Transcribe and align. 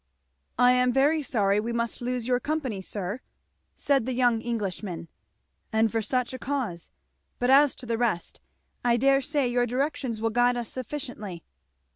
"I 0.57 0.71
am 0.71 0.91
very 0.91 1.21
sorry 1.21 1.59
we 1.59 1.71
must 1.71 2.01
lose 2.01 2.27
your 2.27 2.39
company, 2.39 2.81
sir," 2.81 3.19
said 3.75 4.07
the 4.07 4.15
young 4.15 4.41
Englishman, 4.41 5.09
"and 5.71 5.91
for 5.91 6.01
such 6.01 6.33
a 6.33 6.39
cause; 6.39 6.89
but 7.37 7.51
as 7.51 7.75
to 7.75 7.85
the 7.85 7.99
rest! 7.99 8.41
I 8.83 8.97
dare 8.97 9.21
say 9.21 9.47
your 9.47 9.67
directions 9.67 10.19
will 10.19 10.31
guide 10.31 10.57
us 10.57 10.69
sufficiently." 10.69 11.43